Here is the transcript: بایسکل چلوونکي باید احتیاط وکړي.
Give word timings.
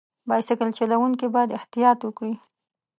بایسکل 0.29 0.69
چلوونکي 0.77 1.27
باید 1.35 1.55
احتیاط 1.57 1.99
وکړي. 2.03 2.35